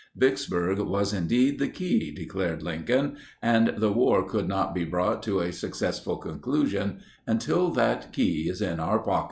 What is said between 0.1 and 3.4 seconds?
Vicksburg was indeed the key, declared Lincoln,